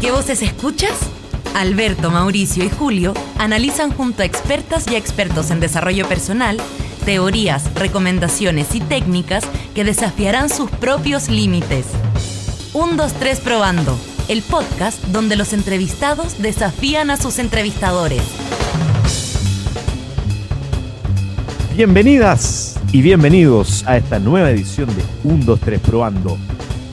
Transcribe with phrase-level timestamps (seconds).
[0.00, 0.96] ¿Qué voces escuchas?
[1.56, 6.58] Alberto, Mauricio y Julio analizan junto a expertas y expertos en desarrollo personal
[7.04, 9.42] teorías, recomendaciones y técnicas
[9.74, 11.86] que desafiarán sus propios límites.
[12.74, 18.22] 1, 2, 3 probando, el podcast donde los entrevistados desafían a sus entrevistadores.
[21.74, 26.38] Bienvenidas y bienvenidos a esta nueva edición de 1, 2, 3 probando.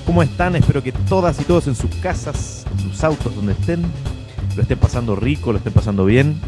[0.06, 0.56] ¿Cómo están?
[0.56, 3.82] Espero que todas y todos en sus casas, en sus autos, donde estén,
[4.56, 6.40] lo estén pasando rico, lo estén pasando bien.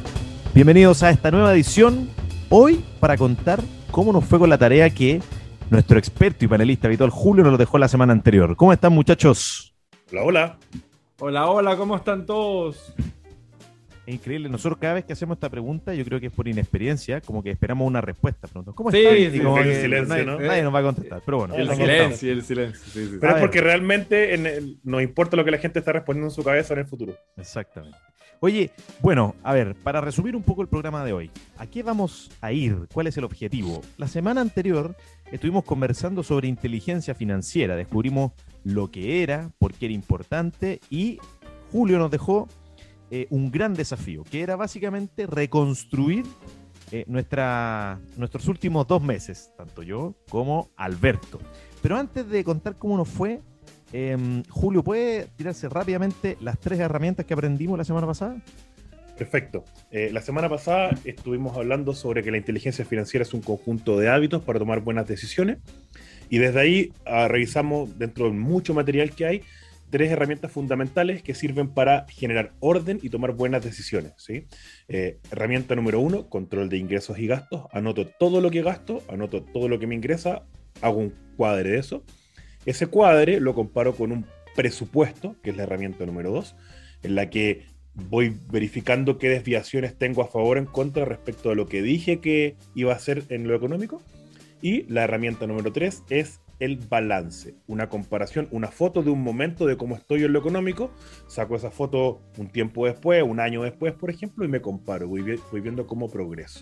[0.53, 2.07] Bienvenidos a esta nueva edición,
[2.49, 3.59] hoy para contar
[3.89, 5.23] cómo nos fue con la tarea que
[5.71, 8.55] nuestro experto y panelista habitual Julio nos lo dejó la semana anterior.
[8.55, 9.73] ¿Cómo están muchachos?
[10.11, 10.57] Hola, hola.
[11.19, 12.93] Hola, hola, ¿cómo están todos?
[14.07, 14.47] Es increíble.
[14.49, 17.51] Nosotros cada vez que hacemos esta pregunta, yo creo que es por inexperiencia, como que
[17.51, 18.47] esperamos una respuesta.
[18.47, 18.73] Pronto.
[18.73, 19.03] ¿Cómo Sí,
[19.43, 20.39] como el silencio, nadie, ¿no?
[20.39, 21.21] nadie nos va a contestar.
[21.25, 22.81] Pero bueno, El silencio, el silencio.
[22.91, 23.17] sí, sí.
[23.19, 26.27] Pero A es porque realmente en el- nos importa lo que la gente está respondiendo
[26.29, 27.13] en su cabeza en el futuro.
[27.35, 27.97] Exactamente.
[28.39, 28.71] Oye,
[29.01, 32.51] bueno, a ver, para resumir un poco el programa de hoy, ¿a qué vamos a
[32.53, 32.87] ir?
[32.93, 33.81] ¿Cuál es el objetivo?
[33.97, 34.95] La semana anterior
[35.31, 38.31] estuvimos conversando sobre inteligencia financiera, descubrimos
[38.63, 41.19] lo que era, por qué era importante y
[41.71, 42.47] Julio nos dejó
[43.11, 46.25] eh, un gran desafío, que era básicamente reconstruir
[46.91, 51.39] eh, nuestros últimos dos meses, tanto yo como Alberto.
[51.81, 53.41] Pero antes de contar cómo nos fue,
[53.93, 58.37] Em, Julio, ¿puede tirarse rápidamente las tres herramientas que aprendimos la semana pasada?
[59.17, 59.63] Perfecto.
[59.91, 64.09] Eh, la semana pasada estuvimos hablando sobre que la inteligencia financiera es un conjunto de
[64.09, 65.57] hábitos para tomar buenas decisiones.
[66.29, 69.41] Y desde ahí ah, revisamos, dentro de mucho material que hay,
[69.89, 74.13] tres herramientas fundamentales que sirven para generar orden y tomar buenas decisiones.
[74.17, 74.47] ¿sí?
[74.87, 77.65] Eh, herramienta número uno, control de ingresos y gastos.
[77.71, 80.43] Anoto todo lo que gasto, anoto todo lo que me ingresa,
[80.81, 82.03] hago un cuadre de eso.
[82.65, 86.55] Ese cuadre lo comparo con un presupuesto, que es la herramienta número dos,
[87.03, 91.55] en la que voy verificando qué desviaciones tengo a favor o en contra respecto a
[91.55, 94.01] lo que dije que iba a hacer en lo económico.
[94.61, 99.65] Y la herramienta número tres es el balance, una comparación, una foto de un momento
[99.65, 100.91] de cómo estoy en lo económico,
[101.27, 105.21] saco esa foto un tiempo después, un año después, por ejemplo, y me comparo, voy,
[105.21, 106.61] vi- voy viendo cómo progreso.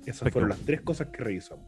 [0.00, 0.30] Esas Perfecto.
[0.32, 1.66] fueron las tres cosas que revisamos.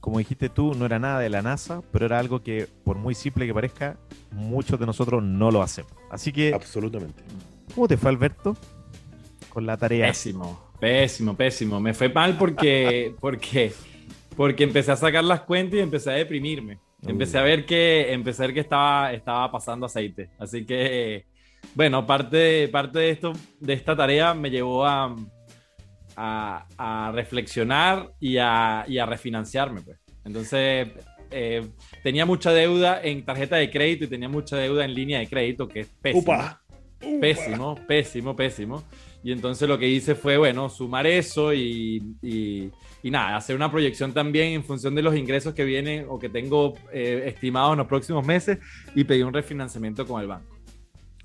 [0.00, 3.14] Como dijiste tú, no era nada de la NASA, pero era algo que, por muy
[3.14, 3.96] simple que parezca,
[4.32, 5.92] muchos de nosotros no lo hacemos.
[6.10, 7.22] Así que, Absolutamente.
[7.74, 8.56] ¿cómo te fue, Alberto?
[9.48, 10.06] Con la tarea.
[10.08, 11.80] Pésimo, pésimo, pésimo.
[11.80, 13.72] Me fue mal porque, porque,
[14.36, 16.78] porque empecé a sacar las cuentas y empecé a deprimirme.
[17.06, 20.30] Empecé a ver que, empecé a ver que estaba, estaba pasando aceite.
[20.38, 21.26] Así que,
[21.74, 25.14] bueno, parte, parte de esto, de esta tarea me llevó a,
[26.16, 29.98] a, a reflexionar y a, y a refinanciarme, pues.
[30.24, 30.88] Entonces,
[31.30, 31.66] eh,
[32.02, 35.68] tenía mucha deuda en tarjeta de crédito y tenía mucha deuda en línea de crédito,
[35.68, 36.22] que es pésimo.
[36.22, 36.62] ¡Upa!
[37.00, 37.20] ¡Upa!
[37.20, 38.84] Pésimo, pésimo, pésimo.
[39.22, 42.70] Y entonces lo que hice fue, bueno, sumar eso y, y-
[43.02, 46.28] y nada, hacer una proyección también en función de los ingresos que vienen o que
[46.28, 48.58] tengo eh, estimados en los próximos meses
[48.94, 50.54] y pedí un refinanciamiento con el banco.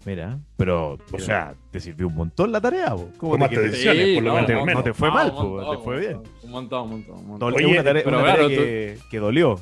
[0.06, 3.06] Mira, pero, o sea, te sirvió un montón la tarea, ¿vos?
[3.18, 4.76] ¿Cómo te decisiones, por lo no, menos.
[4.76, 6.20] no te fue No, mal, po, montón, te fue bien.
[6.44, 7.16] Un montón, un montón.
[7.20, 7.54] un montón.
[7.54, 9.60] Oye, una tarea, pero una tarea claro, que, que dolió.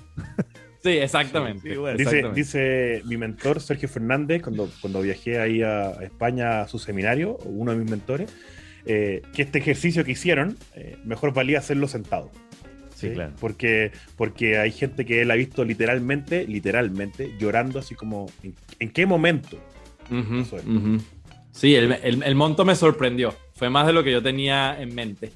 [0.84, 1.69] Sí, exactamente.
[1.69, 1.97] Sí, bueno.
[1.97, 2.40] Dice, exactamente.
[2.42, 7.72] dice mi mentor Sergio Fernández, cuando, cuando viajé ahí a España a su seminario, uno
[7.72, 8.34] de mis mentores,
[8.86, 12.31] eh, que este ejercicio que hicieron, eh, mejor valía hacerlo sentado.
[12.96, 13.34] Sí, claro.
[13.40, 18.90] Porque, porque hay gente que él ha visto literalmente, literalmente, llorando así como, ¿en, en
[18.90, 19.58] qué momento?
[21.52, 23.34] Sí, el, el- el monto me sorprendió.
[23.53, 25.31] Fue más de lo que yo tenía en mente.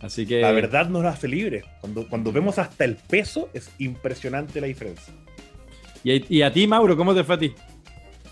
[0.00, 0.40] Así que.
[0.40, 1.64] La verdad nos hace libres.
[1.80, 5.12] Cuando, cuando vemos hasta el peso, es impresionante la diferencia.
[6.02, 7.54] ¿Y, y a ti, Mauro, cómo te fue a ti?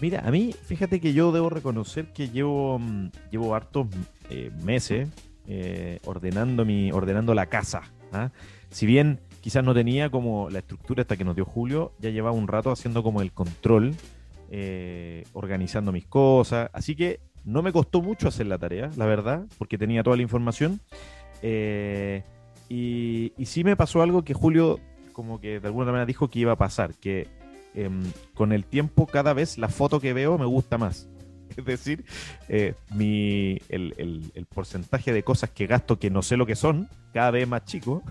[0.00, 3.88] Mira, a mí, fíjate que yo debo reconocer que llevo, mm, llevo hartos
[4.30, 5.08] eh, meses
[5.48, 7.82] eh, ordenando, mi, ordenando la casa.
[8.12, 8.30] ¿ah?
[8.70, 12.36] Si bien quizás no tenía como la estructura hasta que nos dio Julio, ya llevaba
[12.36, 13.94] un rato haciendo como el control,
[14.50, 16.70] eh, organizando mis cosas.
[16.72, 20.22] Así que no me costó mucho hacer la tarea, la verdad, porque tenía toda la
[20.22, 20.80] información.
[21.42, 22.22] Eh,
[22.68, 24.78] y, sí me pasó algo que Julio
[25.12, 27.26] como que de alguna manera dijo que iba a pasar, que
[27.74, 28.02] em,
[28.34, 31.08] con el tiempo cada vez la foto que veo me gusta más.
[31.56, 32.04] Es decir,
[32.48, 37.32] eh, mi, el, porcentaje de cosas que gasto que no sé lo que son, cada
[37.32, 38.02] vez más chico.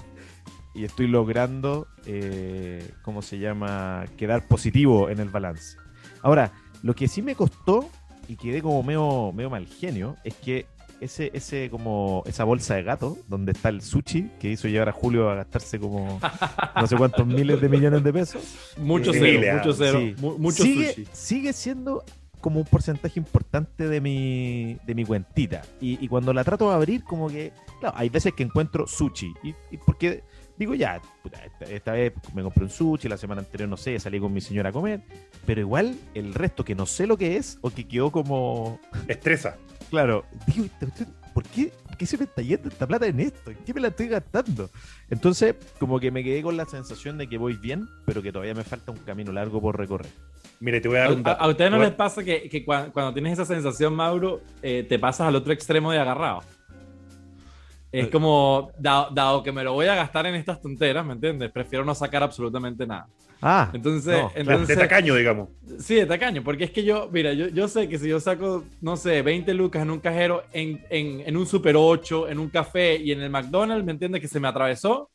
[0.76, 5.78] Y estoy logrando, eh, ¿cómo se llama?, quedar positivo en el balance.
[6.22, 6.52] Ahora,
[6.84, 7.90] lo que sí me costó
[8.28, 10.68] y quedé como medio, medio mal genio es que
[11.02, 14.92] ese, ese como esa bolsa de gato donde está el sushi que hizo llevar a
[14.92, 16.20] Julio a gastarse como
[16.76, 20.16] no sé cuántos miles de millones de pesos Mucho Sí, cero, mucho cero, Sí.
[20.22, 21.08] mu- mucho sigue, sushi.
[21.14, 22.04] sigue siendo
[22.42, 25.64] como un porcentaje importante de mi, de mi cuentita.
[25.82, 29.34] Y, y cuando la trato de abrir, como que, claro, hay veces que encuentro sushi.
[29.44, 30.24] Y, y porque
[30.58, 34.00] digo, ya, puta, esta, esta vez me compré un sushi, la semana anterior, no sé,
[34.00, 35.02] salí con mi señora a comer.
[35.46, 39.58] Pero igual, el resto que no sé lo que es, o que quedó como, Estresa.
[39.90, 40.68] claro, digo,
[41.34, 43.52] ¿por qué, por qué se me está yendo esta plata en esto?
[43.52, 44.70] ¿En qué me la estoy gastando?
[45.10, 48.54] Entonces, como que me quedé con la sensación de que voy bien, pero que todavía
[48.56, 50.12] me falta un camino largo por recorrer.
[50.60, 51.44] Mire, te voy a ¿A, dar un a- dato.
[51.44, 54.98] a ustedes no les pasa que, que cua- cuando tienes esa sensación, Mauro, eh, te
[54.98, 56.42] pasas al otro extremo de agarrado?
[57.92, 58.10] Es Eh.
[58.10, 61.52] como, dado, dado que me lo voy a gastar en estas tonteras, ¿me entiendes?
[61.52, 63.08] Prefiero no sacar absolutamente nada.
[63.42, 65.50] Ah, Entonces, No, entonces de tacaño, digamos.
[65.80, 68.64] Sí, de tacaño, porque es que yo, mira, yo, yo sé que si yo saco,
[68.82, 72.50] no sé, 20 lucas en un cajero, en, en, en un Super 8, en un
[72.50, 74.22] café y en el McDonald's, ¿me entiendes?
[74.22, 75.12] Que se me atravesó,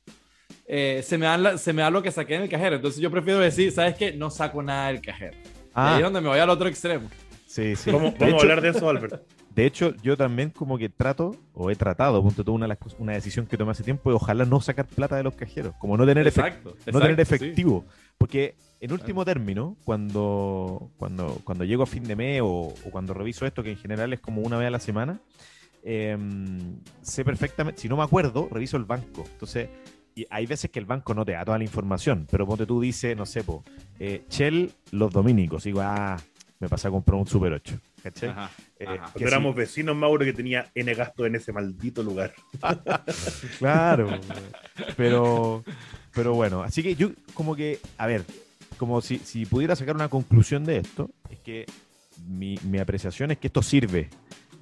[0.67, 2.77] eh, se, me da la- se me da lo que saqué en el cajero.
[2.77, 4.13] Entonces yo prefiero decir, ¿sabes qué?
[4.13, 5.37] No saco nada del cajero.
[5.43, 7.11] Y ah, ahí es donde me voy al otro extremo.
[7.55, 7.91] Sí, sí.
[7.91, 9.23] Hecho- hablar de eso, Albert.
[9.55, 12.79] De hecho, yo también como que trato, o he tratado, punto todo una, de las
[12.79, 15.75] cosas- una decisión que tomé hace tiempo, y ojalá no sacar plata de los cajeros,
[15.79, 16.75] como no tener, Exacto.
[16.91, 17.23] no tener sí.
[17.23, 17.85] efectivo.
[18.17, 23.13] Porque en último término, cuando, cuando, cuando llego a fin de mes o, o cuando
[23.15, 25.21] reviso esto, que en general es como una vez a la semana,
[25.83, 29.25] em, sé perfectamente, si no me acuerdo, reviso el banco.
[29.33, 29.69] Entonces,
[30.15, 32.81] y hay veces que el banco no te da toda la información, pero ponte tú
[32.81, 33.65] dice, no sé, po,
[33.99, 35.65] eh, Shell los dominicos.
[35.65, 36.17] Digo, ah,
[36.63, 37.77] me pasé a comprar un Super 8.
[38.05, 38.29] ¿Cachai?
[38.31, 38.95] Ajá, Eh, ajá.
[38.95, 39.25] que Cuando sí.
[39.25, 42.33] éramos vecinos, Mauro, que tenía N gasto en ese maldito lugar.
[43.59, 44.09] Claro,
[44.97, 45.65] pero,
[46.15, 48.25] pero bueno, así que yo como que, a ver,
[48.77, 51.67] como si, si pudiera sacar una conclusión de esto, es que
[52.29, 54.09] mi, mi apreciación es que esto sirve,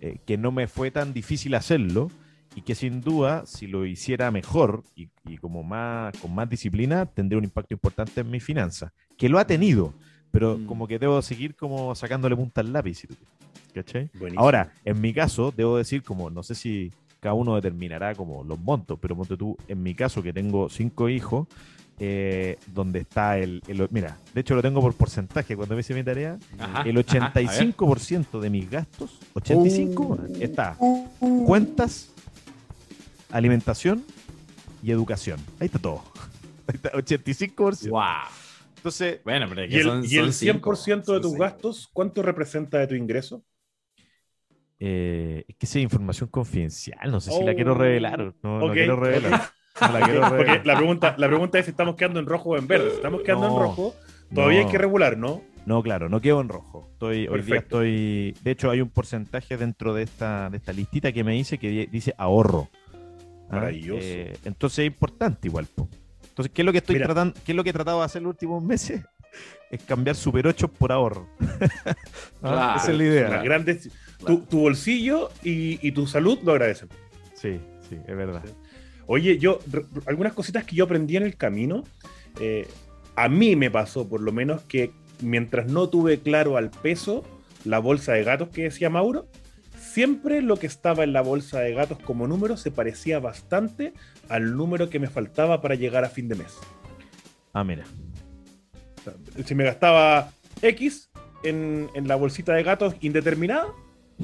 [0.01, 2.11] eh, que no me fue tan difícil hacerlo
[2.55, 7.05] y que sin duda si lo hiciera mejor y, y como más, con más disciplina
[7.07, 9.93] tendría un impacto importante en mi finanzas, que lo ha tenido,
[10.31, 10.67] pero Mm.
[10.67, 14.11] como que debo seguir como sacándole punta al lápiz, si tú quieres, ¿cachai?
[14.15, 14.43] Buenísimo.
[14.43, 18.59] Ahora, en mi caso, debo decir, como no sé si cada uno determinará como los
[18.59, 21.47] montos, pero ponte tú, en mi caso, que tengo cinco hijos,
[22.03, 25.93] eh, donde está el, el- Mira, de hecho lo tengo por porcentaje cuando me hice
[25.93, 26.39] mi tarea.
[26.59, 27.47] Ajá, el ajá, a ver.
[27.47, 30.79] 85% de mis gastos, 85, está
[31.45, 32.11] cuentas,
[33.31, 34.03] alimentación
[34.83, 35.41] y educación.
[35.61, 36.03] Ahí está todo.
[36.67, 37.91] Ahí está, 85%.
[37.91, 38.01] Wow.
[38.81, 42.79] Entonces, Bueno, pero ¿Y el, son, y el cinco, 100% de tus gastos, cuánto representa
[42.79, 43.45] de tu ingreso?
[44.79, 47.55] eh, es que esa es información confidencial, no sé si la Oh.
[47.55, 48.35] quiero revelar.
[48.43, 49.51] No, no Ok, quiero revelar.
[49.81, 50.67] No la quiero Porque revelar.
[50.67, 52.91] la pregunta, la pregunta es si estamos quedando en rojo o en verde.
[52.91, 53.95] Si estamos quedando No, en rojo,
[54.35, 55.43] todavía hay que regular, ¿no?
[55.67, 56.89] No, claro, no quedo en rojo.
[56.93, 58.35] Estoy, hoy día estoy.
[58.43, 61.69] De hecho, hay un porcentaje dentro de esta, de esta listita que me dice que
[61.69, 62.69] di- dice ahorro.
[63.51, 63.57] ¿Ah?
[63.57, 64.01] Maravilloso.
[64.03, 65.67] Eh, entonces es importante igual.
[65.67, 65.87] po.
[66.31, 67.07] Entonces, ¿qué es lo que estoy Mira.
[67.07, 67.35] tratando?
[67.45, 69.03] ¿Qué es lo que he tratado de hacer los últimos meses?
[69.71, 71.29] Es cambiar Super 8 por ahorro.
[71.39, 71.95] ¿Ah?
[72.41, 72.77] Claro.
[72.81, 73.29] Esa es la idea.
[73.29, 73.89] Las grandes,
[74.27, 76.89] tu, tu bolsillo y, y tu salud lo agradecen.
[77.35, 78.43] Sí, sí, es verdad.
[79.07, 79.61] Oye, yo,
[80.07, 81.85] algunas cositas que yo aprendí en el camino,
[82.41, 82.67] eh,
[83.15, 87.25] a mí me pasó por lo menos que mientras no tuve claro al peso
[87.65, 89.29] la bolsa de gatos que decía Mauro,
[89.93, 93.93] siempre lo que estaba en la bolsa de gatos como número se parecía bastante
[94.29, 96.57] al número que me faltaba para llegar a fin de mes.
[97.53, 97.85] Ah, mira.
[98.99, 99.15] O sea,
[99.45, 100.33] si me gastaba
[100.63, 101.11] X
[101.43, 103.69] en, en la bolsita de gatos indeterminada,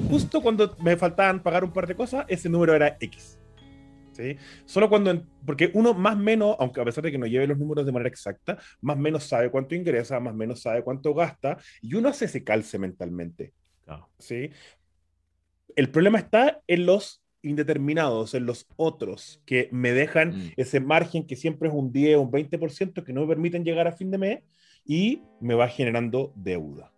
[0.09, 3.37] justo cuando me faltaban pagar un par de cosas, ese número era X.
[4.13, 4.35] ¿Sí?
[4.65, 7.57] Solo cuando, porque uno más o menos, aunque a pesar de que no lleve los
[7.59, 11.13] números de manera exacta, más o menos sabe cuánto ingresa, más o menos sabe cuánto
[11.13, 13.53] gasta, y uno hace ese calce mentalmente.
[13.87, 14.09] Claro.
[14.19, 14.49] ¿sí?
[15.77, 20.51] El problema está en los indeterminados, en los otros, que me dejan Mm.
[20.57, 23.87] ese margen que siempre es un 10 o un 20% que no me permiten llegar
[23.87, 24.39] a fin de mes
[24.85, 26.91] y me va generando deuda.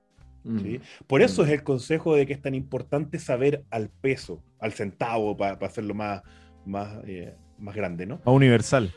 [0.45, 0.59] Mm.
[0.59, 0.79] ¿sí?
[1.05, 1.45] Por eso Mm.
[1.45, 5.93] es el consejo de que es tan importante saber al peso, al centavo, para hacerlo
[5.93, 6.23] más,
[6.65, 8.21] más, eh, más grande, ¿no?
[8.23, 8.93] A universal.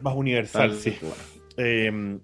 [0.00, 0.96] Más universal, sí.
[1.58, 2.18] Eh,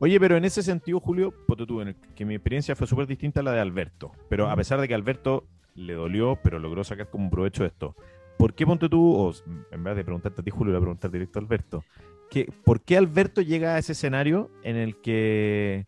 [0.00, 1.34] Oye, pero en ese sentido, Julio,
[1.66, 4.12] tú, en el- que mi experiencia fue súper distinta a la de Alberto.
[4.28, 5.48] Pero a pesar de que Alberto
[5.78, 7.94] le dolió, pero logró sacar como un provecho de esto.
[8.38, 9.32] ¿Por qué ponte tú, o
[9.72, 11.84] en vez de preguntarte a ti, Julio, le voy a preguntar directo a Alberto,
[12.30, 15.86] que, ¿por qué Alberto llega a ese escenario en el que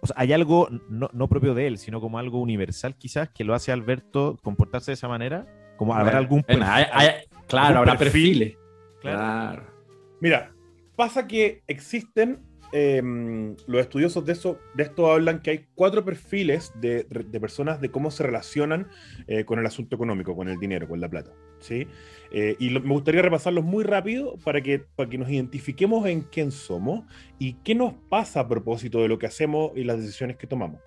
[0.00, 3.44] o sea, hay algo no, no propio de él, sino como algo universal quizás que
[3.44, 5.46] lo hace a Alberto comportarse de esa manera?
[5.76, 7.10] Como habrá Bueno, algún hay- hay-
[7.46, 8.38] claro, algún habrá perfil.
[8.38, 8.58] perfiles.
[9.00, 9.18] Claro.
[9.18, 9.72] Claro.
[10.20, 10.52] Mira,
[10.96, 12.40] pasa que existen,
[12.72, 13.02] eh,
[13.66, 17.90] los estudiosos de, eso, de esto hablan que hay cuatro perfiles de, de personas de
[17.90, 18.88] cómo se relacionan
[19.26, 21.30] eh, con el asunto económico, con el dinero, con la plata.
[21.60, 21.86] ¿sí?
[22.32, 26.22] Eh, y lo- me gustaría repasarlos muy rápido para que, para que nos identifiquemos en
[26.22, 27.04] quién somos
[27.38, 30.80] y qué nos pasa a propósito de lo que hacemos y las decisiones que tomamos.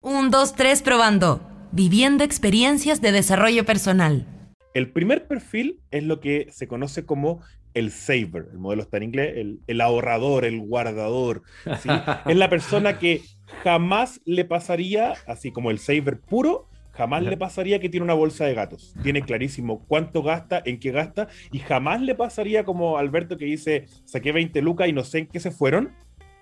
[0.00, 1.40] Un, dos, tres, probando.
[1.72, 4.26] Viviendo experiencias de desarrollo personal.
[4.74, 7.40] El primer perfil es lo que se conoce como
[7.74, 11.42] el saver, el modelo está en inglés, el, el ahorrador, el guardador.
[11.80, 11.88] ¿sí?
[12.26, 13.22] es la persona que
[13.62, 18.44] jamás le pasaría, así como el saver puro, jamás le pasaría que tiene una bolsa
[18.44, 18.94] de gatos.
[19.02, 23.86] Tiene clarísimo cuánto gasta, en qué gasta, y jamás le pasaría como Alberto que dice,
[24.04, 25.92] saqué 20 lucas y no sé en qué se fueron.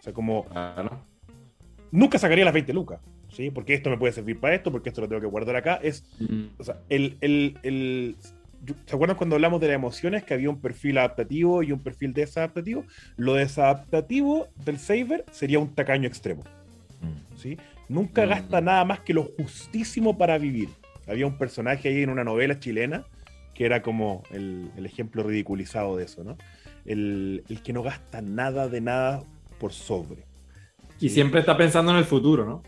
[0.00, 0.46] O sea, como...
[1.92, 3.00] Nunca sacaría las 20 lucas.
[3.30, 3.48] ¿Sí?
[3.52, 5.78] Porque esto me puede servir para esto, porque esto lo tengo que guardar acá.
[5.80, 6.46] Es, Mm.
[6.58, 8.16] o sea, el, el, el-
[8.86, 12.12] ¿Se acuerdan cuando hablamos de las emociones que había un perfil adaptativo y un perfil
[12.12, 12.84] desadaptativo?
[13.16, 16.42] Lo desadaptativo del saver sería un tacaño extremo.
[17.36, 17.56] ¿sí?
[17.88, 18.28] Nunca Mm.
[18.28, 20.68] gasta nada más que lo justísimo para vivir.
[21.08, 23.04] Había un personaje ahí en una novela chilena
[23.54, 26.36] que era como el, el ejemplo ridiculizado de eso, ¿no?
[26.84, 29.22] El, el que no gasta nada de nada
[29.58, 30.24] por sobre.
[31.00, 32.62] Y siempre está pensando en el futuro, ¿no?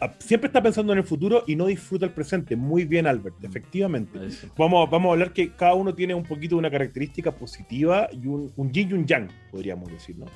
[0.00, 2.54] Ah, Siempre está pensando en el futuro y no disfruta el presente.
[2.56, 4.18] Muy bien, Albert, efectivamente.
[4.26, 4.48] Eso.
[4.56, 8.52] Vamos, vamos a hablar que cada uno tiene un poquito una característica positiva y un,
[8.56, 10.26] un yin y un yang, podríamos decir, ¿no?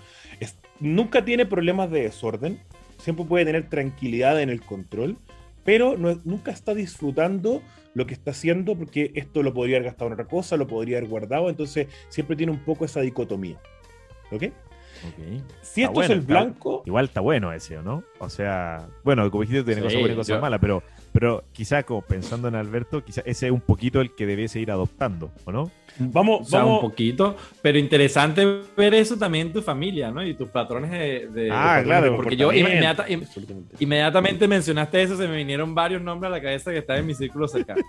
[0.41, 2.59] Es- nunca tiene problemas de desorden,
[2.99, 5.19] siempre puede tener tranquilidad en el control,
[5.63, 7.61] pero no nunca está disfrutando
[7.93, 10.97] lo que está haciendo porque esto lo podría haber gastado en otra cosa, lo podría
[10.99, 13.59] haber guardado, entonces siempre tiene un poco esa dicotomía.
[14.33, 14.45] ¿Ok?
[15.63, 18.03] Si Está esto bueno, es el está- blanco, Igual está bueno ese, ¿o no?
[18.19, 21.45] O sea, bueno, como dijiste, tiene Sí, cosas buenas y cosas yo- malas, pero, pero
[21.53, 25.31] quizá como pensando en Alberto, quizá ese es un poquito el que debiese ir adoptando,
[25.45, 25.71] ¿o no?
[25.99, 30.25] vamos, O sea, vamos, un poquito, pero interesante ver eso también en tu familia, ¿no?
[30.25, 31.29] Y tus patrones de...
[31.29, 33.07] de- Ah, de- claro, Porque yo inmediata-
[33.79, 37.15] inmediatamente mencionaste eso, se me vinieron varios nombres a la cabeza que están en mi
[37.15, 37.83] círculo cercano.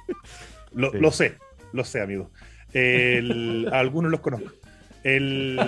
[0.73, 0.97] Lo, Sí.
[0.99, 1.37] lo sé,
[1.73, 2.29] lo sé, amigo.
[2.73, 4.49] El- algunos los conozco.
[5.03, 5.59] El,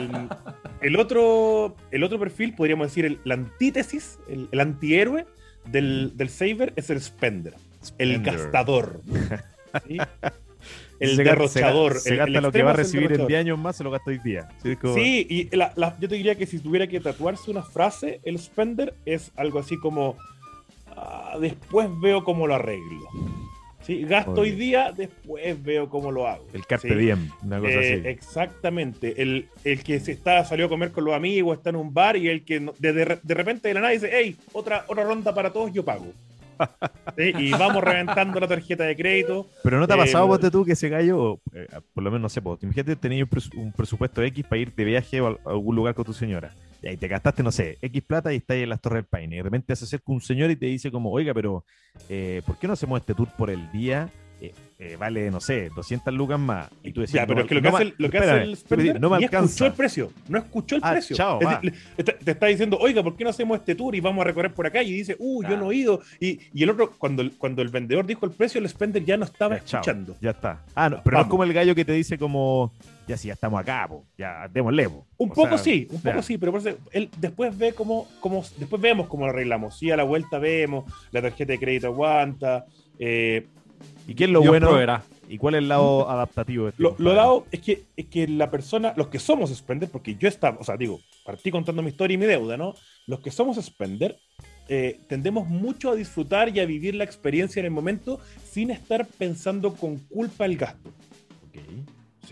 [0.82, 5.26] el otro, el otro perfil, podríamos decir, el, la antítesis, el, el antihéroe
[5.66, 7.56] del, del Saber es el Spender,
[7.98, 9.02] el gastador.
[9.88, 9.98] ¿sí?
[11.00, 11.96] El Se derrochador.
[12.00, 13.28] Se el- gasta lo que va a recibir en derrochador.
[13.30, 14.48] 10 años más, se lo gasta hoy día.
[14.62, 17.50] Sí, es como- Sí, y la- la- yo te diría que si tuviera que tatuarse
[17.52, 20.16] una frase, el Spender es algo así como,
[20.96, 23.10] "Ah, después veo cómo lo arreglo.
[23.86, 24.04] ¿Sí?
[24.06, 26.46] Gasto hoy día, después veo cómo lo hago.
[26.54, 26.96] El carpe ¿sí?
[26.96, 28.08] diem, una cosa Eh, así.
[28.08, 29.22] Exactamente.
[29.22, 32.16] El, el que se está, salió a comer con los amigos, está en un bar
[32.16, 35.34] y el que de, de- de repente de la nada dice, hey, otra, otra ronda
[35.34, 36.06] para todos, yo pago.
[37.18, 37.34] ¿Sí?
[37.38, 39.48] Y vamos reventando la tarjeta de crédito.
[39.64, 42.22] Pero no te ha pasado, el- ponte tú, que ese gallo, eh, por lo menos
[42.22, 45.36] no sé, pues, imagínate tenías un, presu- un presupuesto X para ir de viaje a
[45.50, 46.54] algún lugar con tu señora.
[46.84, 49.06] Y ahí te gastaste, no sé, X plata y estás ahí en las Torres del
[49.06, 49.36] Paine.
[49.36, 51.64] Y de repente se acerca un señor y te dice como, oiga, pero
[52.10, 54.10] eh, ¿por qué no hacemos este tour por el día?
[54.42, 56.68] Eh, eh, vale, no sé, 200 lucas más.
[56.84, 58.18] Y tú decís, Ya, pero no, es que lo que no hace, el- lo que
[58.18, 59.66] espérame, hace el no me ni escuchó alcanza.
[59.68, 60.12] el precio.
[60.28, 61.16] No escuchó el Ah, precio.
[61.16, 64.02] chao, Es decir, te, te está diciendo, oiga, ¿por qué no hacemos este tour y
[64.02, 64.84] vamos a recorrer por acá?
[64.84, 66.02] Y dice, uh, yo no he ido.
[66.20, 69.16] Y, y el otro, cuando el, cuando el vendedor dijo el precio, el Spender ya
[69.16, 70.18] no estaba Ya, chao, escuchando.
[70.20, 70.62] Ya está.
[70.76, 72.74] Ah, no, pero no es como el gallo que te dice como,
[73.08, 74.90] ya sí, ya estamos acá, po, ya démosle.
[74.90, 75.06] po.
[75.18, 76.22] Un O poco sea, sí, un poco ya.
[76.24, 79.78] sí, pero por eso él después ve cómo, cómo, después vemos cómo lo arreglamos.
[79.78, 82.66] Sí, a la vuelta vemos, la tarjeta de crédito aguanta.
[83.00, 83.48] eh,
[84.08, 84.68] ¿Y qué es lo Dios bueno?
[84.70, 85.04] proveerá.
[85.30, 88.28] ¿Y cuál es el lado adaptativo de este lo, lo dado es que, es que
[88.28, 91.90] la persona, los que somos spender, porque yo estaba, o sea, digo, partí contando mi
[91.90, 92.76] historia y mi deuda, ¿no?
[93.08, 94.18] Los que somos spender,
[94.68, 98.20] eh, tendemos mucho a disfrutar y a vivir la experiencia en el momento
[98.52, 100.90] sin estar pensando con culpa el gasto.
[101.48, 101.58] Ok.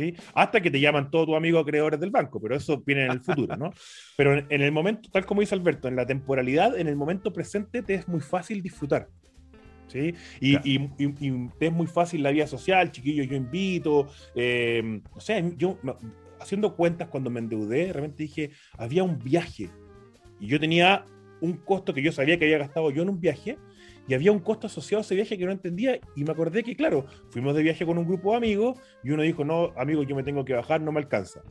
[0.02, 0.16] ¿Sí?
[0.34, 3.22] Hasta que te llaman todos tus amigos acreedores del banco, pero eso viene en el
[3.22, 3.72] futuro, ¿no?
[4.18, 7.32] Pero en, en el momento, tal como dice Alberto, en la temporalidad, en el momento
[7.32, 9.08] presente te es muy fácil disfrutar.
[9.88, 10.14] ¿Sí?
[10.40, 10.66] Y, Claro.
[10.66, 14.08] y- y- y te es muy fácil la vida social, chiquillos, yo invito.
[14.36, 15.78] eh, o sea, yo
[16.40, 19.70] haciendo cuentas cuando me endeudé, de repente dije, había un viaje.
[20.40, 21.06] Y yo tenía
[21.42, 23.58] un costo que yo sabía que había gastado yo en un viaje,
[24.08, 26.76] y había un costo asociado a ese viaje que no entendía, y me acordé que,
[26.76, 30.16] claro, fuimos de viaje con un grupo de amigos, y uno dijo, no, amigo, yo
[30.16, 31.42] me tengo que bajar, no me alcanza.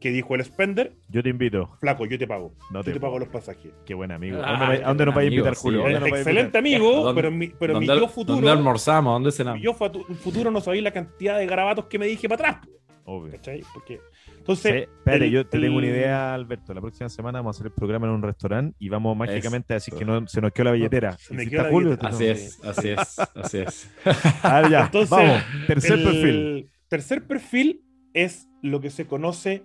[0.00, 1.70] Que dijo el spender, Yo te invito.
[1.80, 2.52] flaco, yo te pago.
[2.70, 3.72] No yo te te pago los pasajes.
[3.86, 4.38] Qué buen amigo.
[4.44, 5.88] Ah, ¿A dónde, me- a dónde qué nos vaya a invitar, Julio?
[5.88, 9.14] Excelente amigo, ¿Dónde- pero mi, pero mi ¿Dónde, yo futuro, ¿Dónde almorzamos?
[9.14, 9.62] ¿Dónde mi cenamos?
[9.62, 12.68] yo fatu- futuro no sabía la cantidad de garabatos que me dije para atrás.
[13.08, 13.32] Obvio.
[13.32, 13.62] ¿Cachai?
[13.72, 16.74] Porque, Sí, entonces, espérate, el- yo te tengo una idea, Alberto.
[16.74, 19.76] La próxima semana vamos a hacer el programa en un restaurante y vamos mágicamente a
[19.76, 21.16] decir que no, se nos quedó la billetera.
[21.16, 22.10] se me Si quedó está la Julio, billetera.
[22.10, 23.90] te- Así es, así es, así es.
[24.42, 25.42] Ah, ya, Entonces, vamos.
[25.68, 26.70] Tercer el perfil.
[26.88, 27.82] Tercer perfil
[28.12, 29.62] es lo que se conoce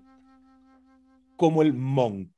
[1.35, 2.29] como el monk.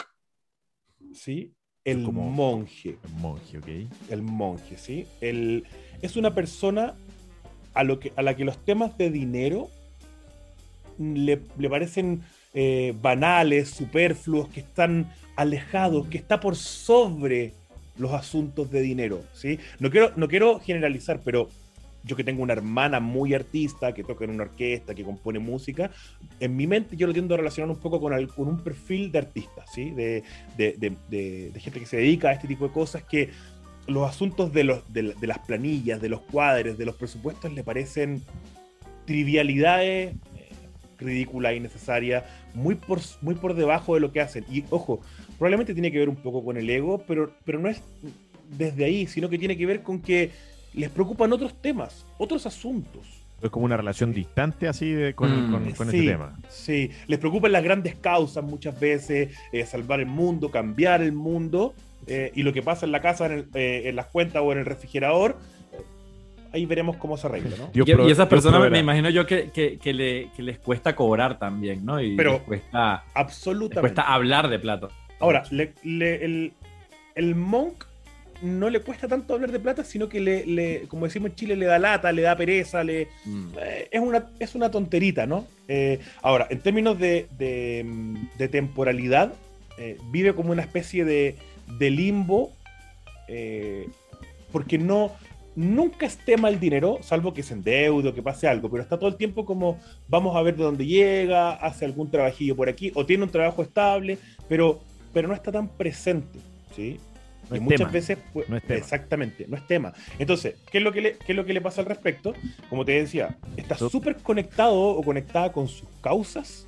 [1.13, 1.53] ¿Sí?
[1.83, 2.97] El Como- monje.
[3.03, 3.67] El monje, ok.
[4.09, 5.05] El monje, ¿sí?
[5.19, 5.65] El,
[6.01, 6.95] es una persona
[7.73, 9.67] a, lo que, a la que los temas de dinero
[10.97, 11.37] le,
[11.69, 12.21] parecen
[12.53, 17.53] eh, banales, superfluos, que están alejados, que está por sobre
[17.97, 19.59] los asuntos de dinero, ¿sí?
[19.79, 21.49] No quiero, no quiero generalizar, pero
[22.03, 25.91] yo que tengo una hermana muy artista, que toca en una orquesta, que compone música,
[26.39, 29.19] en mi mente yo lo tiendo a relacionar un poco con, con un perfil de
[29.19, 29.91] artista, ¿sí?
[29.91, 30.23] De,
[30.57, 33.29] de, de, gente que se dedica a este tipo de cosas, que
[33.87, 38.21] los asuntos de, los, de, las planillas, de los cuadres, de los presupuestos le parecen
[39.05, 40.15] trivialidades
[40.99, 42.23] ridículas, innecesarias,
[42.53, 44.45] muy por, muy por debajo de lo que hacen.
[44.51, 45.01] Y ojo,
[45.37, 47.81] probablemente tiene que ver un poco con el ego, pero, pero no es
[48.57, 50.31] desde ahí, sino que tiene que ver con que
[50.73, 53.23] les preocupan otros temas, otros asuntos.
[53.41, 55.67] Es como una relación distante así con, mm.
[55.67, 56.39] este tema.
[56.47, 61.73] Sí, les preocupan las grandes causas muchas veces, eh, salvar el mundo, cambiar el mundo,
[62.07, 64.65] eh, y lo que pasa en la casa, en, eh, las cuentas o en el
[64.65, 65.37] refrigerador,
[66.53, 67.71] ahí veremos cómo se arregla, ¿no?
[67.73, 72.01] y, esas personas me imagino yo que, que, les cuesta cobrar también, ¿no?
[72.01, 73.75] Y Pero les cuesta, absolutamente.
[73.75, 74.87] Les cuesta hablar de plata.
[75.19, 76.53] Ahora, el,
[77.15, 77.85] el monk
[78.43, 81.65] no le cuesta tanto hablar de plata, sino que le, como decimos en Chile, le
[81.65, 83.47] da lata, le da pereza, le, mm.
[83.61, 85.47] eh, es, una, es una tonterita, ¿no?
[85.67, 89.33] Eh, ahora, en términos de, de, temporalidad,
[89.77, 91.37] eh, vive como una especie de,
[91.79, 92.51] de limbo,
[94.51, 95.15] porque no,
[95.55, 98.97] nunca es tema el dinero, salvo que se endeude o que pase algo, pero está
[98.97, 102.91] todo el tiempo como vamos a ver de dónde llega, hace algún trabajillo por aquí,
[102.95, 104.17] o tiene un trabajo estable,
[104.47, 104.81] pero,
[105.13, 106.39] pero no está tan presente,
[106.75, 106.99] ¿sí?
[107.51, 109.93] y muchas veces, pues, exactamente, no es tema.
[110.17, 112.33] Entonces, ¿qué es, lo que le, ¿qué es lo que le pasa al respecto?
[112.69, 116.67] Como te decía, está súper conectado o conectada con sus causas,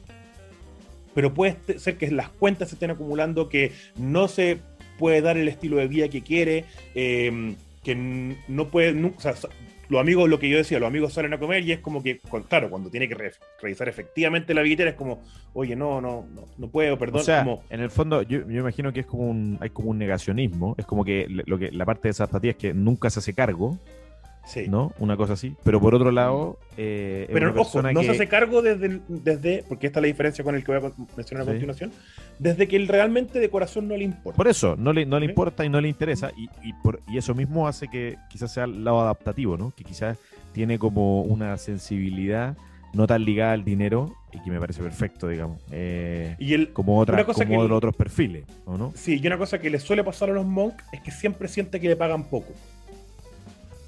[1.14, 4.60] pero puede ser que las cuentas se estén acumulando, que no se
[5.00, 7.96] puede dar el estilo de vida que quiere, eh, que
[8.48, 9.36] no puede, o sea,
[9.88, 12.20] los amigos, lo que yo decía, los amigos salen a comer y es como que,
[12.50, 13.16] claro, cuando tiene que
[13.62, 15.22] revisar efectivamente la billetera es como,
[15.54, 17.22] oye, no, no, no, no puedo, perdón.
[17.22, 20.00] O sea, en el fondo, yo, yo, imagino que es como un, hay como un
[20.00, 23.20] negacionismo, es como que lo que la parte de esa apatía es que nunca se
[23.20, 23.78] hace cargo
[24.68, 24.94] ¿No?
[25.00, 25.56] Una cosa así.
[25.64, 26.60] Pero por otro lado.
[26.78, 29.64] Eh, Pero ojo, no se hace cargo desde, desde.
[29.68, 31.92] Porque esta es la diferencia con el que voy a mencionar a continuación.
[32.40, 34.38] Desde que él realmente de corazón no le importa.
[34.38, 36.32] Por eso, no le, no le importa y no le interesa.
[36.38, 39.72] Y, y, por, y eso mismo hace que quizás sea el lado adaptativo, ¿no?
[39.76, 40.18] Que quizás
[40.54, 42.56] tiene como una sensibilidad
[42.94, 45.62] no tan ligada al dinero y que me parece perfecto, digamos.
[45.72, 48.94] Eh, y el, como otra, como los otros perfiles, ¿o no?
[48.96, 51.80] Sí, y una cosa que le suele pasar a los monks es que siempre siente
[51.80, 52.54] que le pagan poco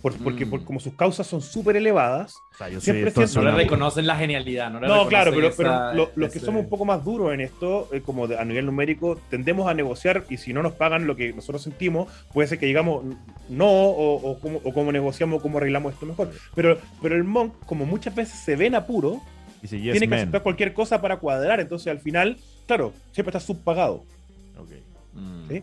[0.01, 0.63] porque mm.
[0.63, 2.36] como sus causas son súper elevadas,
[2.79, 4.69] siempre no le reconocen la genialidad.
[4.69, 8.25] No, no claro, pero, los que somos un poco más duros en esto, eh, como
[8.25, 12.12] a nivel numérico, tendemos a negociar y si no nos pagan lo que nosotros sentimos,
[12.33, 13.03] puede ser que digamos
[13.49, 16.31] no o, como, o cómo negociamos, cómo arreglamos esto mejor.
[16.53, 19.21] Pero, pero el monk, como muchas veces se ve en apuro,
[19.62, 24.03] tiene que aceptar cualquier cosa para cuadrar, entonces al final, claro, siempre está subpagado.
[25.13, 25.57] Mm.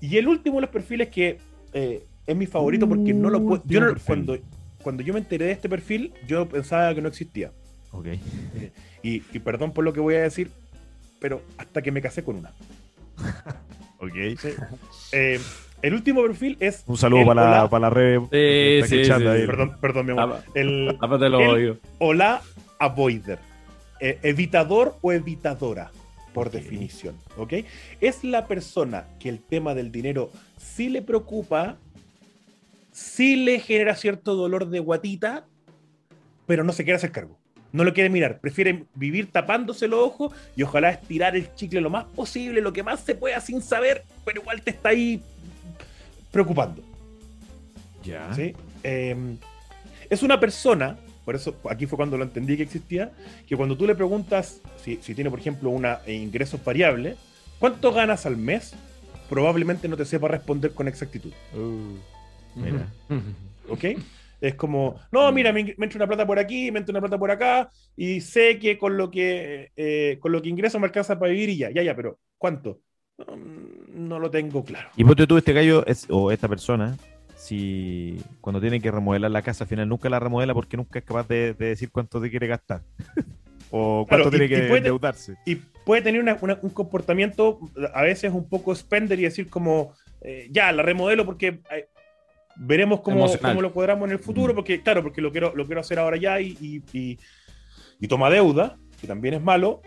[0.00, 1.38] Y el último de los perfiles que...
[1.72, 3.62] Eh, es mi favorito porque no lo puedo.
[3.66, 4.38] Yo cuando,
[4.82, 7.52] cuando yo me enteré de este perfil, yo pensaba que no existía.
[7.92, 8.06] Ok.
[8.06, 10.50] Eh, y, perdón por lo que voy a decir,
[11.20, 12.52] pero hasta que me casé con una.
[13.98, 14.14] ok.
[15.12, 15.40] Eh,
[15.82, 16.82] el último perfil es.
[16.86, 18.20] Un saludo para la, para la red.
[18.86, 20.42] Sí, sí, Perdón, perdón, mi amor.
[20.54, 22.40] El, el Hola
[22.78, 23.38] Avoider.
[24.00, 25.90] Eh, evitador o evitadora,
[26.32, 27.16] por definición.
[27.36, 27.54] ¿Ok?
[28.00, 31.76] Es la persona que el tema del dinero sí le preocupa,
[32.94, 35.44] sí le genera cierto dolor de guatita,
[36.46, 37.36] pero no se quiere hacer cargo.
[37.72, 41.90] No lo quiere mirar, prefiere vivir tapándose los ojos y ojalá estirar el chicle lo
[41.90, 45.20] más posible, lo que más se pueda sin saber, pero igual te está ahí
[46.30, 46.82] preocupando.
[48.04, 48.32] Ya.
[48.32, 48.54] ¿Sí?
[48.84, 49.38] Em,
[50.08, 53.10] es una persona, por eso aquí fue cuando lo entendí que existía,
[53.48, 57.16] que cuando tú le preguntas si, tiene, por ejemplo, una ingresos variable,
[57.58, 58.76] ¿cuánto ganas al mes?
[59.28, 61.32] Probablemente no te sepa responder con exactitud.
[61.56, 61.98] Uh.
[62.54, 62.88] Mira.
[63.68, 63.84] ¿Ok?
[64.40, 67.30] Es como, no, mira, me, entra una plata por aquí, me entra una plata por
[67.30, 71.32] acá, y sé que con lo que, eh, con lo que ingreso me alcanza para
[71.32, 72.80] vivir y ya, ya, ya, pero ¿cuánto?
[73.94, 74.90] No, lo tengo claro.
[74.96, 76.96] Y vos tú, este gallo, o esta persona,
[77.36, 81.04] si cuando tiene que remodelar la casa, al final nunca la remodela porque nunca es
[81.04, 82.82] capaz de, decir cuánto te quiere gastar.
[83.70, 85.36] o cuánto tiene que endeudarse.
[85.46, 87.60] Y puede tener un comportamiento
[87.94, 91.88] a veces un poco spender y decir como, eh, ya, la remodelo porque eh,
[92.56, 94.56] Veremos cómo, cómo, lo cuadramos en el futuro, mm.
[94.56, 99.06] porque claro, porque lo quiero, lo quiero hacer ahora ya y, y, toma deuda, que
[99.06, 99.80] también es malo.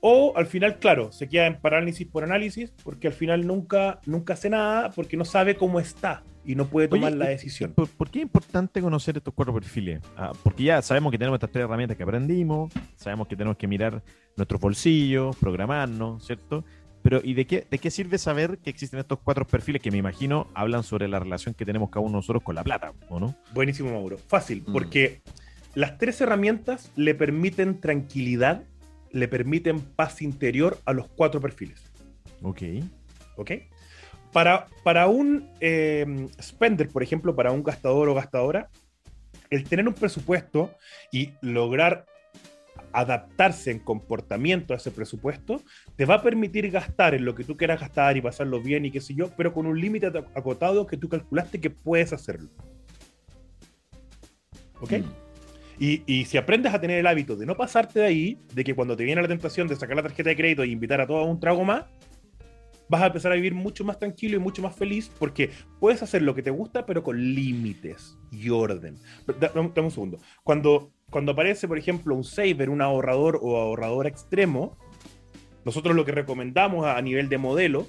[0.00, 4.34] O al final, claro, se queda en parálisis por análisis, porque al final nunca, nunca
[4.34, 7.72] hace nada, porque no sabe cómo está y no puede tomar la decisión.
[7.72, 10.00] ¿por, qué es importante conocer estos cuatro perfiles?
[10.16, 13.66] Ah, porque ya sabemos que tenemos estas tres herramientas que aprendimos, sabemos que tenemos que
[13.66, 14.02] mirar
[14.36, 16.64] nuestros bolsillos, programarnos, ¿cierto?
[17.06, 19.98] Pero ¿y de qué, de qué sirve saber que existen estos cuatro perfiles que me
[19.98, 23.20] imagino hablan sobre la relación que tenemos cada uno de nosotros con la plata, ¿o
[23.20, 23.36] no?
[23.54, 24.18] Buenísimo, Mauro.
[24.18, 24.72] Fácil, Mm.
[24.72, 25.20] porque
[25.76, 28.64] las tres herramientas le permiten tranquilidad,
[29.12, 31.80] le permiten paz interior a los cuatro perfiles.
[32.42, 32.62] Ok.
[33.36, 33.52] ¿Ok?
[34.32, 38.68] Para, para un eh, spender, por ejemplo, para un gastador o gastadora,
[39.48, 40.72] el tener un presupuesto
[41.12, 42.04] y lograr
[43.00, 45.62] adaptarse en comportamiento a ese presupuesto,
[45.96, 48.90] te va a permitir gastar en lo que tú quieras gastar y pasarlo bien y
[48.90, 52.48] qué sé yo, pero con un límite ac- acotado que tú calculaste que puedes hacerlo.
[54.80, 54.92] ¿Ok?
[54.92, 55.04] Mm.
[55.78, 58.74] Y, y si aprendes a tener el hábito de no pasarte de ahí, de que
[58.74, 61.18] cuando te viene la tentación de sacar la tarjeta de crédito e invitar a todo
[61.18, 61.84] a un trago más,
[62.88, 66.22] vas a empezar a vivir mucho más tranquilo y mucho más feliz porque puedes hacer
[66.22, 68.98] lo que te gusta, pero con límites y orden.
[69.26, 70.18] Dame dame un segundo.
[70.42, 74.76] Cuando, cuando aparece, por ejemplo, un saver, un ahorrador o ahorrador extremo,
[75.64, 77.86] nosotros lo que recomendamos a, a nivel de modelo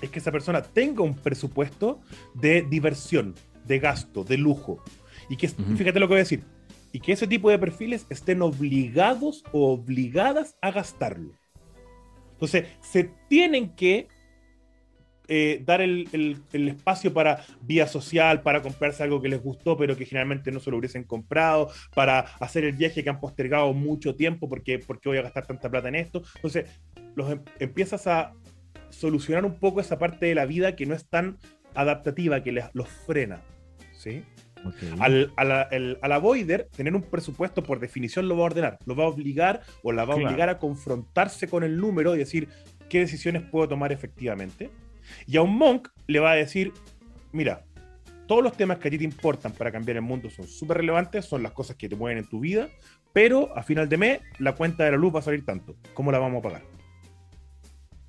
[0.00, 2.00] es que esa persona tenga un presupuesto
[2.34, 3.34] de diversión,
[3.66, 4.82] de gasto, de lujo.
[5.28, 5.76] Y que, Ujú.
[5.76, 6.44] fíjate lo que voy a decir,
[6.92, 11.32] y que ese tipo de perfiles estén obligados o obligadas a gastarlo.
[12.40, 14.08] Entonces, se tienen que
[15.28, 16.08] eh, dar el,
[16.52, 20.70] espacio para vía social, para comprarse algo que les gustó, pero que generalmente no se
[20.70, 25.18] lo hubiesen comprado, para hacer el viaje que han postergado mucho tiempo, porque, porque voy
[25.18, 26.22] a gastar tanta plata en esto.
[26.36, 26.64] Entonces,
[27.14, 28.32] los em- empiezas a
[28.88, 31.38] solucionar un poco esa parte de la vida que no es tan
[31.74, 33.42] adaptativa, que les, los frena.
[33.92, 34.24] ¿Sí?
[34.64, 35.00] Ok.
[35.00, 38.46] Al, a, la, el- a la Voider, tener un presupuesto por definición lo va a
[38.46, 40.28] ordenar, lo va a obligar o la va a Claro.
[40.30, 42.48] obligar a confrontarse con el número y decir
[42.88, 44.70] qué decisiones puedo tomar efectivamente.
[45.26, 46.72] Y a un Monk le va a decir,
[47.32, 47.64] mira,
[48.26, 51.24] todos los temas que a ti te importan para cambiar el mundo son súper relevantes,
[51.24, 52.68] son las cosas que te mueven en tu vida,
[53.12, 55.74] pero a final de mes la cuenta de la luz va a salir tanto.
[55.94, 56.62] ¿Cómo la vamos a pagar?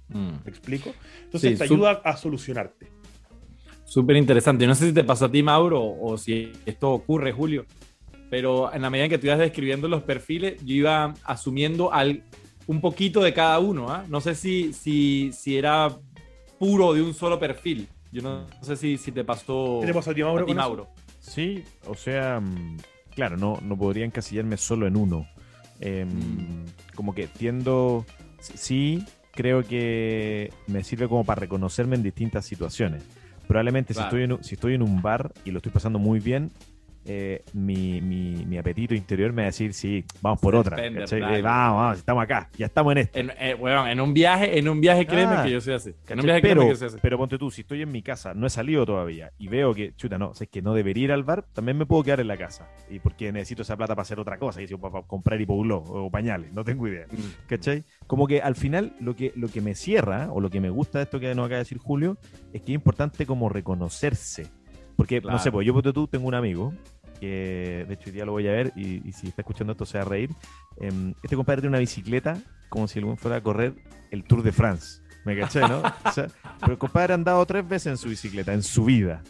[0.10, 0.44] Mm.
[0.44, 0.94] ¿Me explico?
[1.24, 2.88] Entonces Sí, te ayuda a solucionarte.
[3.92, 4.66] Súper interesante.
[4.66, 7.66] No sé si te pasó a ti, Mauro, o si esto ocurre, Julio,
[8.30, 12.24] pero en la medida en que tú ibas describiendo los perfiles, yo iba asumiendo al,
[12.68, 13.90] un poquito de cada uno.
[13.90, 14.06] ¿ah?
[14.08, 15.90] No sé si, si, si era
[16.58, 17.90] puro de un solo perfil.
[18.14, 20.44] Yo no sé si, si te pasó, ¿Qué te pasó a ti, Mauro?
[20.44, 20.54] a ti?
[20.54, 20.88] Mauro.
[21.20, 22.78] Sí, o sea, mm,
[23.14, 25.28] claro, no, no podría encasillarme solo en uno.
[25.82, 26.66] Em, Mm.
[26.96, 28.06] Como que tiendo,
[28.40, 33.04] sí, creo que me sirve como para reconocerme en distintas situaciones.
[33.52, 34.10] Probablemente Claro.
[34.10, 36.52] si, estoy en, si estoy en un bar y lo estoy pasando muy bien,
[37.06, 40.78] eh, mi, mi- mi apetito interior me va a decir, sí, vamos por otra.
[40.86, 43.20] Eh, vamos, vamos, estamos acá, ya estamos en esto.
[43.20, 45.90] En, eh, weón, en un viaje, en un viaje, créeme Ah, que yo soy así.
[45.90, 46.24] En un ¿Cachai?
[46.26, 46.98] viaje, créeme Pero, que yo soy así.
[47.02, 49.94] pero ponte tú, si estoy en mi casa, no he salido todavía y veo que,
[49.96, 52.38] chuta, no, es que no debería ir al bar, también me puedo quedar en la
[52.38, 52.68] casa.
[52.90, 55.78] Y porque necesito esa plata para hacer otra cosa, y si para, para comprar hipogló
[55.80, 57.06] o pañales, no tengo idea.
[57.12, 57.48] Mm.
[57.48, 57.84] ¿Cachai?
[58.08, 61.00] Como que al final lo que, lo que me cierra o lo que me gusta
[61.00, 62.18] de esto que nos acaba de decir Julio
[62.54, 64.48] es que es importante como reconocerse.
[65.02, 65.40] Porque, no Claro.
[65.40, 66.76] sé, pues yo tú tengo un amigo
[67.20, 69.84] que de hecho hoy día lo voy a ver y, y si está escuchando esto
[69.84, 70.30] se va a reír.
[70.80, 72.38] Em, este compadre tiene una bicicleta
[72.70, 73.74] como si algún fuera a correr
[74.12, 75.02] el Tour de France.
[75.26, 75.82] ¿Me caché, no?
[76.06, 76.28] O sea,
[76.60, 79.24] pero el compadre ha andado tres veces en su bicicleta, en su vida.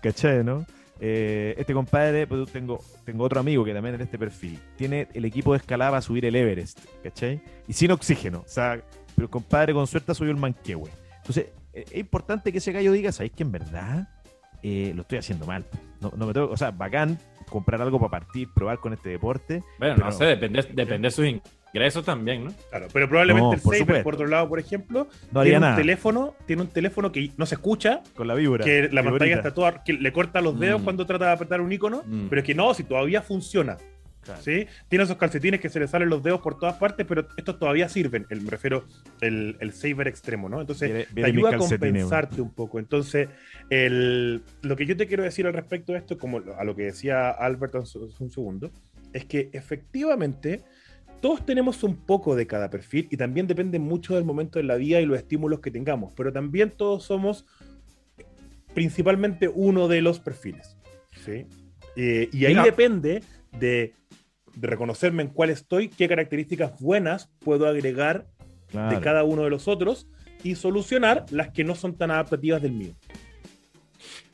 [0.00, 0.64] ¿Cachai, no?
[1.00, 4.60] Eh, este compadre, pues, tengo, tengo otro amigo que también es de este perfil.
[4.76, 7.42] Tiene el equipo de escalada para subir el Everest, ¿cachai?
[7.66, 8.44] Y sin oxígeno.
[8.46, 8.80] O sea,
[9.16, 10.88] pero el compadre con suerte subió el Manquehue.
[11.16, 14.08] Entonces, eh, es importante que ese gallo diga, ¿sabéis que en verdad
[14.68, 15.64] eh, lo estoy haciendo mal?
[16.00, 19.62] No, no me tengo, o sea, bacán comprar algo para partir, probar con este deporte.
[19.78, 21.24] Bueno, Pero- no sé, depende, depende de sus
[21.72, 22.52] ingresos también, ¿no?
[22.70, 24.02] Claro, pero probablemente No, el por Saber, supuesto.
[24.04, 27.30] por otro lado, por ejemplo, No haría tiene un nada teléfono, tiene un teléfono que
[27.36, 28.64] no se escucha, con la vibra.
[28.64, 29.10] que la viborita.
[29.10, 30.84] pantalla está toda, que le corta los dedos Mm.
[30.84, 32.26] cuando trata de apretar un icono, Mm.
[32.28, 33.76] pero es que no, si todavía funciona.
[34.26, 34.42] Claro.
[34.42, 34.66] ¿sí?
[34.88, 37.88] Tiene esos calcetines que se le salen los dedos por todas partes, pero estos todavía
[37.88, 38.26] sirven.
[38.28, 38.84] El, me refiero
[39.20, 40.60] el, el saber extremo, ¿no?
[40.60, 42.78] Entonces, Viene- te viene ayuda a compensarte un poco.
[42.78, 43.28] Entonces,
[43.70, 46.82] el, lo que yo te quiero decir al respecto de esto, como a lo que
[46.82, 48.70] decía Albert hace un segundo,
[49.12, 50.62] es que efectivamente
[51.22, 54.74] todos tenemos un poco de cada perfil y también depende mucho del momento de la
[54.74, 57.46] vida y los estímulos que tengamos, pero también todos somos
[58.74, 60.76] principalmente uno de los perfiles.
[61.24, 61.46] ¿sí?
[61.96, 62.64] Eh, y ahí Mira.
[62.64, 63.94] depende de,
[64.54, 68.26] de reconocerme en cuál estoy, qué características buenas puedo agregar
[68.68, 68.96] Claro.
[68.96, 70.08] de cada uno de los otros
[70.42, 72.94] y solucionar las que no son tan adaptativas del mío.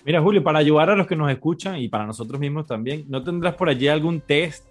[0.07, 3.23] Mira, Julio, para ayudar a los que nos escuchan y para nosotros mismos también, ¿no
[3.23, 4.65] tendrás por allí algún test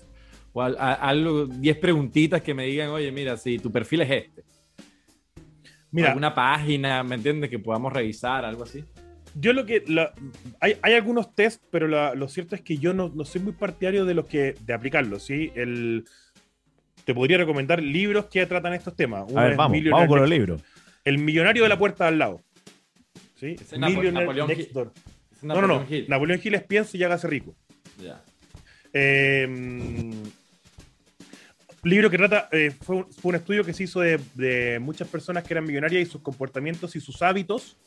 [0.51, 4.43] o algo, 10 preguntitas que me digan, oye, mira, si tu perfil es este?
[5.91, 7.49] Mira, alguna página, ¿me entiendes?
[7.49, 8.83] Que podamos revisar, algo así.
[9.35, 9.83] Yo lo que.
[9.87, 10.13] la-
[10.59, 13.53] hay, hay algunos test, pero la- lo cierto es que yo no, no soy muy
[13.53, 15.23] partidario de los que de aplicarlos.
[15.23, 15.51] ¿sí?
[15.55, 16.05] El,
[17.05, 19.25] te podría recomendar libros que tratan estos temas.
[19.27, 20.61] Uno A ver, vamos, vamos con los libros.
[21.03, 22.41] El millonario de la puerta de al lado.
[23.35, 23.55] ¿Sí?
[23.59, 24.91] Es Millionaire Napoleón next door.
[25.31, 25.67] Es No, no, no.
[25.79, 26.05] Napoleón Hill.
[26.09, 27.55] Napoleón Hill es pienso y hágase rico.
[27.99, 28.23] Ya.
[28.93, 30.11] Eh, mm,
[31.83, 35.07] libro que trata, eh, fue, un, fue un estudio que se hizo de, de muchas
[35.07, 37.77] personas que eran millonarias y sus comportamientos y sus hábitos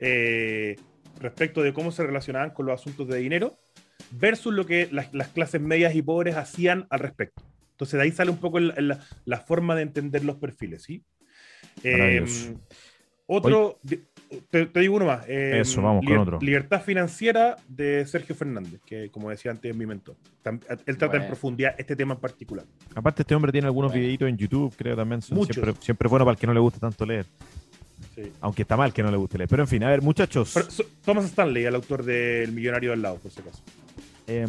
[0.00, 0.76] eh,
[1.20, 3.58] respecto de cómo se relacionaban con los asuntos de dinero
[4.12, 7.42] versus lo que las, las clases medias y pobres hacían al respecto.
[7.72, 11.02] Entonces de ahí sale un poco el- el- la, forma de entender los perfiles, ¿sí?
[11.84, 12.60] Eh, Maravilloso.
[13.26, 13.78] otro,
[14.50, 15.24] te, te digo uno más.
[15.28, 16.38] eh, Eso, vamos con otro.
[16.40, 20.16] Libertad financiera de Sergio Fernández, que como decía antes es mi mentor.
[20.42, 21.24] Tam- Él trata Bueno.
[21.24, 22.64] en profundidad este tema en particular.
[22.94, 24.02] Aparte, este hombre tiene algunos Bueno.
[24.02, 25.22] videitos en YouTube, creo también.
[25.22, 25.54] Son Muchos.
[25.56, 27.26] Siempre, siempre bueno para el que no le gusta tanto leer.
[28.22, 28.32] Sí.
[28.40, 29.48] Aunque está mal que no le guste leer.
[29.48, 30.50] Pero en fin, a ver, muchachos.
[30.54, 33.62] Pero, so- Thomas Stanley, el autor del Millonario al lado, por si acaso.
[34.26, 34.48] Em,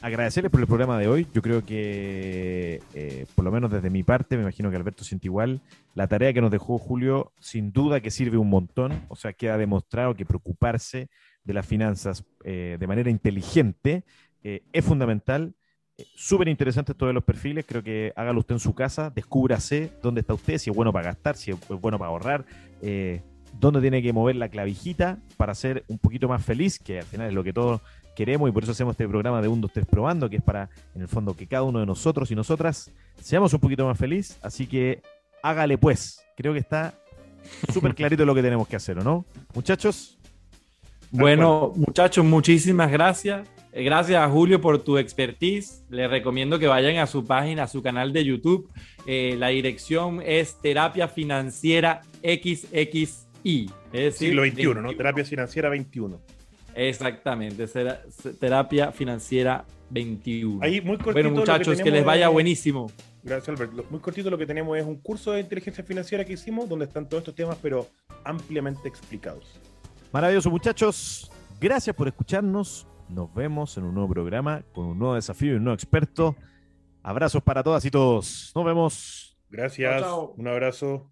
[0.00, 1.26] agradecerles por el programa de hoy.
[1.32, 5.28] Yo creo que, eh, por lo menos desde mi parte, me imagino que Alberto siente
[5.28, 5.60] igual.
[5.94, 9.04] La tarea que nos dejó Julio, sin duda que sirve un montón.
[9.08, 11.08] O sea, queda demostrado que preocuparse
[11.44, 14.02] de las finanzas eh, de manera inteligente
[14.42, 15.54] eh, es fundamental.
[15.96, 17.64] Eh, Súper interesante esto de los perfiles.
[17.68, 21.04] Creo que hágalo usted en su casa, descúbrase dónde está usted, si es bueno para
[21.06, 22.44] gastar, si es bueno para ahorrar.
[22.82, 23.22] Eh,
[23.60, 27.28] dónde tiene que mover la clavijita para ser un poquito más feliz, que al final
[27.28, 27.80] es lo que todos
[28.14, 30.70] queremos y por eso hacemos este programa de 1, 2, 3 probando, que es para,
[30.94, 34.38] en el fondo, que cada uno de nosotros y nosotras seamos un poquito más feliz.
[34.42, 35.02] Así que
[35.42, 36.20] hágale pues.
[36.36, 36.94] Creo que está
[37.72, 39.24] súper clarito lo que tenemos que hacer, ¿o no?
[39.54, 40.18] Muchachos,
[41.10, 43.46] Bueno, muchachos, muchísimas gracias.
[43.76, 45.84] Eh, Gracias a Julio por tu expertise.
[45.90, 48.70] Les recomiendo que vayan a su página, a su canal de YouTube.
[49.06, 53.66] Eh, la dirección es Terapia Financiera XXI.
[53.92, 54.72] Es decir, Siglo XXI, ¿no?
[54.74, 54.96] 21.
[54.96, 56.20] Terapia financiera 21.
[56.74, 60.62] Exactamente, será- se- Terapia Financiera 21.
[60.62, 61.12] Ahí, muy cortito.
[61.12, 62.90] bueno, lo muchachos, que, les vaya buenísimo.
[63.22, 63.72] Gracias, Albert.
[63.74, 66.86] Lo- muy cortito lo que tenemos es un curso de inteligencia financiera que hicimos donde
[66.86, 67.86] están todos estos temas, pero
[68.24, 69.60] ampliamente explicados.
[70.12, 71.30] maravilloso muchachos.
[71.60, 72.86] Gracias por escucharnos.
[73.14, 76.34] Nos vemos en un nuevo programa con un nuevo desafío y un nuevo experto.
[77.02, 78.50] Abrazos para todas y todos.
[78.56, 79.36] Nos vemos.
[79.50, 80.00] Gracias.
[80.00, 80.34] Chao, chao.
[80.36, 81.10] Un abrazo.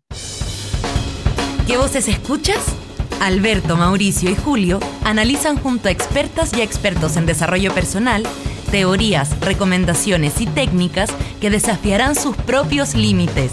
[1.66, 2.76] ¿Qué voces escuchas?
[3.20, 8.24] Alberto, Mauricio y Julio analizan junto a expertas y expertos en desarrollo personal
[8.72, 11.10] teorías, recomendaciones y técnicas
[11.40, 13.52] que desafiarán sus propios límites.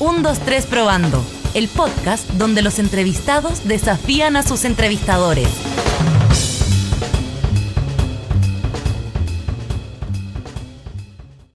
[0.00, 1.22] 1, 2, 3 probando,
[1.54, 5.48] el podcast donde los entrevistados desafían a sus entrevistadores.